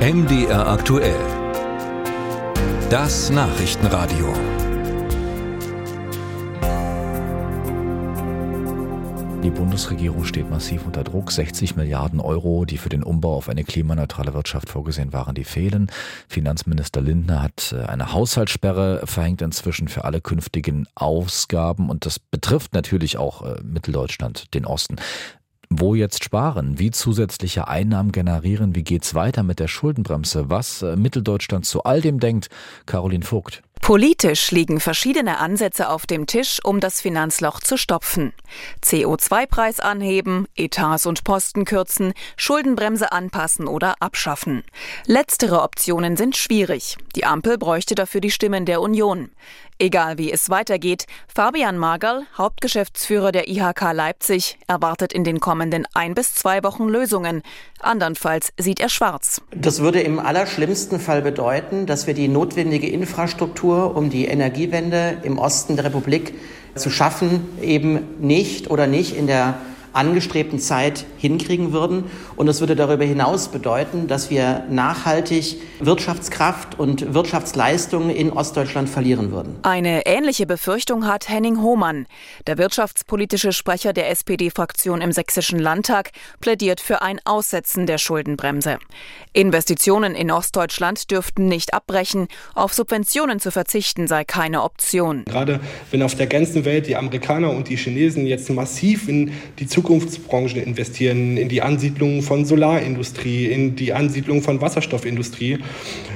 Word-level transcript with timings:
MDR 0.00 0.66
aktuell. 0.66 1.20
Das 2.88 3.28
Nachrichtenradio. 3.28 4.32
Die 9.44 9.50
Bundesregierung 9.50 10.24
steht 10.24 10.48
massiv 10.48 10.86
unter 10.86 11.04
Druck. 11.04 11.30
60 11.30 11.76
Milliarden 11.76 12.18
Euro, 12.18 12.64
die 12.64 12.78
für 12.78 12.88
den 12.88 13.02
Umbau 13.02 13.34
auf 13.34 13.50
eine 13.50 13.62
klimaneutrale 13.62 14.32
Wirtschaft 14.32 14.70
vorgesehen 14.70 15.12
waren, 15.12 15.34
die 15.34 15.44
fehlen. 15.44 15.90
Finanzminister 16.28 17.02
Lindner 17.02 17.42
hat 17.42 17.74
äh, 17.76 17.84
eine 17.84 18.14
Haushaltssperre 18.14 19.02
verhängt 19.04 19.42
inzwischen 19.42 19.88
für 19.88 20.06
alle 20.06 20.22
künftigen 20.22 20.86
Ausgaben 20.94 21.90
und 21.90 22.06
das 22.06 22.18
betrifft 22.18 22.72
natürlich 22.72 23.18
auch 23.18 23.42
äh, 23.42 23.60
Mitteldeutschland, 23.62 24.54
den 24.54 24.64
Osten. 24.64 24.96
Wo 25.72 25.94
jetzt 25.94 26.24
sparen? 26.24 26.80
Wie 26.80 26.90
zusätzliche 26.90 27.68
Einnahmen 27.68 28.10
generieren? 28.10 28.74
Wie 28.74 28.82
geht's 28.82 29.14
weiter 29.14 29.44
mit 29.44 29.60
der 29.60 29.68
Schuldenbremse? 29.68 30.50
Was 30.50 30.82
äh, 30.82 30.96
Mitteldeutschland 30.96 31.64
zu 31.64 31.84
all 31.84 32.00
dem 32.00 32.18
denkt? 32.18 32.48
Caroline 32.86 33.24
Vogt. 33.24 33.62
Politisch 33.90 34.52
liegen 34.52 34.78
verschiedene 34.78 35.38
Ansätze 35.38 35.88
auf 35.88 36.06
dem 36.06 36.28
Tisch, 36.28 36.60
um 36.62 36.78
das 36.78 37.00
Finanzloch 37.00 37.58
zu 37.58 37.76
stopfen. 37.76 38.32
CO2-Preis 38.84 39.80
anheben, 39.80 40.46
Etats 40.54 41.06
und 41.06 41.24
Posten 41.24 41.64
kürzen, 41.64 42.12
Schuldenbremse 42.36 43.10
anpassen 43.10 43.66
oder 43.66 43.96
abschaffen. 43.98 44.62
Letztere 45.06 45.62
Optionen 45.62 46.16
sind 46.16 46.36
schwierig. 46.36 46.98
Die 47.16 47.24
Ampel 47.24 47.58
bräuchte 47.58 47.96
dafür 47.96 48.20
die 48.20 48.30
Stimmen 48.30 48.64
der 48.64 48.80
Union. 48.80 49.32
Egal 49.82 50.18
wie 50.18 50.30
es 50.30 50.50
weitergeht, 50.50 51.06
Fabian 51.26 51.78
Magerl, 51.78 52.26
Hauptgeschäftsführer 52.36 53.32
der 53.32 53.48
IHK 53.48 53.92
Leipzig, 53.94 54.58
erwartet 54.68 55.10
in 55.14 55.24
den 55.24 55.40
kommenden 55.40 55.86
ein 55.94 56.12
bis 56.12 56.34
zwei 56.34 56.62
Wochen 56.62 56.86
Lösungen. 56.86 57.42
Andernfalls 57.80 58.52
sieht 58.58 58.78
er 58.78 58.90
schwarz. 58.90 59.40
Das 59.52 59.80
würde 59.80 60.02
im 60.02 60.18
allerschlimmsten 60.18 61.00
Fall 61.00 61.22
bedeuten, 61.22 61.86
dass 61.86 62.06
wir 62.06 62.12
die 62.12 62.28
notwendige 62.28 62.90
Infrastruktur, 62.90 63.79
um 63.86 64.10
die 64.10 64.26
Energiewende 64.26 65.18
im 65.22 65.38
Osten 65.38 65.76
der 65.76 65.86
Republik 65.86 66.34
zu 66.74 66.90
schaffen, 66.90 67.48
eben 67.60 68.00
nicht 68.20 68.70
oder 68.70 68.86
nicht 68.86 69.16
in 69.16 69.26
der 69.26 69.54
angestrebten 69.92 70.58
Zeit 70.58 71.04
hinkriegen 71.18 71.72
würden. 71.72 72.04
Und 72.36 72.48
es 72.48 72.60
würde 72.60 72.76
darüber 72.76 73.04
hinaus 73.04 73.48
bedeuten, 73.48 74.06
dass 74.06 74.30
wir 74.30 74.64
nachhaltig 74.70 75.56
Wirtschaftskraft 75.80 76.78
und 76.78 77.12
Wirtschaftsleistungen 77.14 78.10
in 78.10 78.30
Ostdeutschland 78.32 78.88
verlieren 78.88 79.32
würden. 79.32 79.56
Eine 79.62 80.06
ähnliche 80.06 80.46
Befürchtung 80.46 81.06
hat 81.06 81.28
Henning 81.28 81.60
Hohmann. 81.60 82.06
Der 82.46 82.58
wirtschaftspolitische 82.58 83.52
Sprecher 83.52 83.92
der 83.92 84.10
SPD-Fraktion 84.10 85.00
im 85.00 85.12
Sächsischen 85.12 85.58
Landtag 85.58 86.10
plädiert 86.40 86.80
für 86.80 87.02
ein 87.02 87.20
Aussetzen 87.24 87.86
der 87.86 87.98
Schuldenbremse. 87.98 88.78
Investitionen 89.32 90.14
in 90.14 90.30
Ostdeutschland 90.30 91.10
dürften 91.10 91.48
nicht 91.48 91.74
abbrechen. 91.74 92.28
Auf 92.54 92.74
Subventionen 92.74 93.40
zu 93.40 93.50
verzichten 93.50 94.06
sei 94.06 94.24
keine 94.24 94.62
Option. 94.62 95.24
Gerade 95.24 95.60
wenn 95.90 96.02
auf 96.02 96.14
der 96.14 96.26
ganzen 96.26 96.64
Welt 96.64 96.86
die 96.86 96.96
Amerikaner 96.96 97.50
und 97.50 97.68
die 97.68 97.76
Chinesen 97.76 98.26
jetzt 98.26 98.50
massiv 98.50 99.08
in 99.08 99.32
die 99.58 99.66
Zukunft 99.66 99.79
Zukunftsbranchen 99.80 100.62
investieren, 100.62 101.38
in 101.38 101.48
die 101.48 101.62
Ansiedlung 101.62 102.20
von 102.20 102.44
Solarindustrie, 102.44 103.46
in 103.46 103.76
die 103.76 103.94
Ansiedlung 103.94 104.42
von 104.42 104.60
Wasserstoffindustrie, 104.60 105.58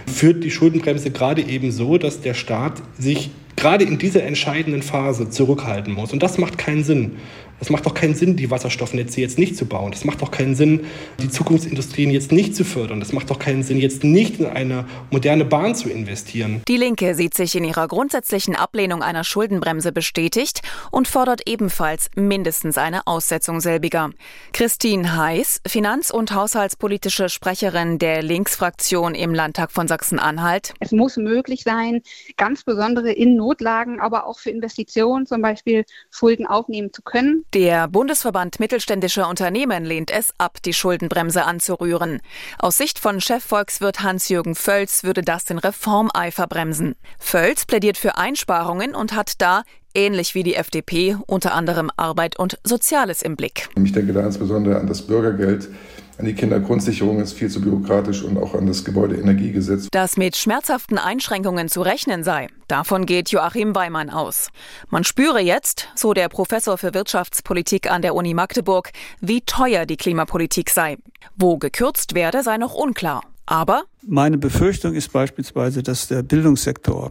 führt 0.07 0.45
die 0.45 0.51
Schuldenbremse 0.51 1.11
gerade 1.11 1.41
eben 1.41 1.73
so, 1.73 1.97
dass 1.97 2.21
der 2.21 2.35
Staat 2.35 2.83
sich 2.99 3.31
gerade 3.65 3.85
in 3.85 3.97
dieser 3.97 4.25
entscheidenden 4.25 4.83
Phase 4.83 5.31
zurückhalten 5.31 5.95
muss. 5.95 6.13
Und 6.13 6.23
das 6.23 6.37
macht 6.37 6.59
keinen 6.59 6.85
Sinn. 6.85 7.17
Es 7.61 7.71
macht 7.71 7.87
doch 7.87 7.95
keinen 7.95 8.15
Sinn, 8.15 8.37
die 8.37 8.51
Wasserstoffnetze 8.51 9.21
jetzt 9.21 9.39
nicht 9.39 9.57
zu 9.57 9.65
bauen. 9.65 9.93
Es 9.93 10.05
macht 10.05 10.21
doch 10.21 10.31
keinen 10.31 10.55
Sinn, 10.55 10.85
die 11.23 11.31
Zukunftsindustrien 11.31 12.11
jetzt 12.11 12.33
nicht 12.33 12.55
zu 12.55 12.65
fördern. 12.65 13.01
Es 13.01 13.13
macht 13.13 13.31
doch 13.31 13.39
keinen 13.39 13.63
Sinn, 13.63 13.79
jetzt 13.79 14.05
nicht 14.05 14.41
in 14.41 14.47
eine 14.47 14.85
moderne 15.11 15.45
Bahn 15.45 15.75
zu 15.75 15.89
investieren. 15.89 16.63
Die 16.69 16.77
Linke 16.77 17.15
sieht 17.15 17.33
sich 17.33 17.55
in 17.55 17.65
ihrer 17.65 17.89
grundsätzlichen 17.89 18.57
Ablehnung 18.57 19.03
einer 19.03 19.25
Schuldenbremse 19.25 19.93
bestätigt 19.93 20.61
und 20.91 21.09
fordert 21.09 21.49
ebenfalls 21.49 22.11
mindestens 22.17 22.77
eine 22.77 23.07
Aussetzung 23.07 23.61
selbiger. 23.61 24.11
Christine 24.53 25.17
Heiß, 25.17 25.63
Finanz- 25.67 26.11
und 26.11 26.35
Haushaltspolitische 26.35 27.29
Sprecherin 27.29 27.99
der 27.99 28.23
Linksfraktion 28.23 29.15
im 29.15 29.33
Landtag 29.33 29.71
von 29.71 29.89
Sachsen-Anhalt. 29.89 30.75
Es 30.81 30.93
muss 30.93 31.17
möglich 31.17 31.63
sein, 31.63 32.03
ganz 32.37 32.65
besondere 32.65 33.13
in 33.13 33.37
Notlagen, 33.55 34.01
aber 34.01 34.27
auch 34.27 34.39
für 34.39 34.51
Investitionen 34.51 35.27
zum 35.27 35.41
Beispiel 35.41 35.85
Schulden 36.11 36.47
aufnehmen 36.47 36.93
zu 36.93 37.03
können. 37.03 37.45
Der 37.55 37.89
Bundesverband 37.89 38.59
mittelständischer 38.59 39.29
Unternehmen 39.29 39.85
lehnt 39.85 40.11
es 40.11 40.35
ab, 40.39 40.59
die 40.65 40.75
Schuldenbremse 40.75 41.45
anzurühren. 41.45 42.21
Aus 42.59 42.77
Sicht 42.77 42.99
von 42.99 43.21
Chefvolkswirt 43.21 44.01
Hans-Jürgen 44.01 44.55
Völz 44.55 45.05
würde 45.05 45.23
das 45.23 45.45
den 45.45 45.59
Reformeifer 45.59 46.47
bremsen. 46.47 46.97
Völz 47.19 47.65
plädiert 47.65 47.97
für 47.97 48.17
Einsparungen 48.17 48.95
und 48.95 49.15
hat 49.15 49.41
da 49.41 49.63
ähnlich 49.95 50.35
wie 50.35 50.43
die 50.43 50.55
FDP 50.55 51.17
unter 51.27 51.55
anderem 51.55 51.91
Arbeit 51.97 52.39
und 52.39 52.59
Soziales 52.65 53.23
im 53.23 53.37
Blick. 53.37 53.69
Ich 53.83 53.93
denke 53.93 54.13
da 54.13 54.25
insbesondere 54.25 54.79
an 54.79 54.87
das 54.87 55.03
Bürgergeld, 55.03 55.69
an 56.17 56.27
die 56.27 56.35
Kindergrundsicherung 56.35 57.21
ist 57.21 57.33
viel 57.33 57.51
zu 57.51 57.61
bürokratisch 57.61 58.23
und 58.23 58.39
auch 58.39 58.55
an 58.55 58.67
das 58.67 58.85
Gebäudeenergiegesetz. 58.85 59.89
Dass 59.91 60.17
mit 60.17 60.37
schmerzhaften 60.37 60.97
Einschränkungen 60.97 61.69
zu 61.69 61.83
rechnen 61.83 62.23
sei, 62.23 62.47
davon 62.69 63.05
geht 63.05 63.31
Joachim 63.31 63.75
Weimann 63.75 64.11
aus. 64.11 64.51
Man 64.91 65.03
spüre 65.03 65.41
jetzt, 65.41 65.89
so 65.97 66.15
der 66.15 66.29
Professor 66.29 66.79
für 66.79 66.95
Wirtschaftspolitik 66.95 67.91
an 67.91 68.03
der 68.03 68.15
Uni 68.15 68.33
Magdeburg, 68.33 68.93
wie 69.21 69.41
teuer 69.41 69.87
die 69.87 69.97
Klimapolitik 69.97 70.71
sei. 70.71 70.99
Wo 71.35 71.59
gekürzt 71.59 72.15
werde, 72.15 72.45
sei 72.45 72.59
noch 72.59 72.75
unklar. 72.75 73.23
Aber 73.47 73.85
meine 74.07 74.39
Befürchtung 74.39 74.95
ist 74.95 75.13
beispielsweise, 75.13 75.83
dass 75.83 76.09
der 76.09 76.23
Bildungssektor 76.23 77.11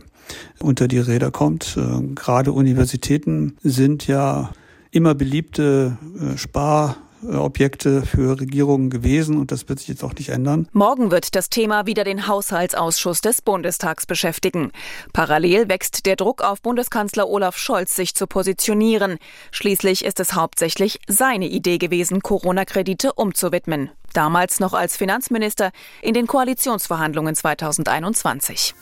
unter 0.60 0.88
die 0.88 1.00
Räder 1.00 1.32
kommt. 1.32 1.78
Äh, 1.78 2.14
gerade 2.16 2.52
Universitäten 2.52 3.58
sind 3.62 4.08
ja 4.08 4.52
immer 4.92 5.16
beliebte 5.16 5.98
äh, 6.20 6.38
Spar 6.38 6.98
Objekte 7.32 8.02
für 8.02 8.40
Regierungen 8.40 8.90
gewesen 8.90 9.38
und 9.38 9.52
das 9.52 9.70
wird 9.70 9.80
sich 9.80 9.88
jetzt 9.88 10.04
auch 10.04 10.14
nicht 10.14 10.30
ändern. 10.30 10.68
Morgen 10.74 11.12
wird 11.12 11.36
das 11.36 11.50
Thema 11.50 11.86
wieder 11.86 12.04
den 12.04 12.28
Haushaltsausschuss 12.28 13.22
des 13.22 13.42
Bundestags 13.42 14.06
beschäftigen. 14.06 14.72
Parallel 15.14 15.70
wächst 15.70 16.06
der 16.06 16.16
Druck 16.16 16.42
auf 16.42 16.62
Bundeskanzler 16.62 17.30
Olaf 17.30 17.58
Scholz, 17.58 17.96
sich 17.96 18.16
zu 18.16 18.28
positionieren. 18.28 19.18
Schließlich 19.52 20.06
ist 20.06 20.20
es 20.20 20.34
hauptsächlich 20.34 21.00
seine 21.08 21.48
Idee 21.48 21.78
gewesen, 21.78 22.22
Corona-Kredite 22.22 23.14
umzuwidmen. 23.14 23.90
Damals 24.14 24.60
noch 24.60 24.74
als 24.74 24.96
Finanzminister 24.96 25.72
in 26.02 26.14
den 26.14 26.28
Koalitionsverhandlungen 26.28 27.36
2021. 27.36 28.76